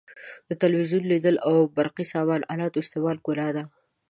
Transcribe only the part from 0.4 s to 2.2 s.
د تلویزیون لیدل او برقي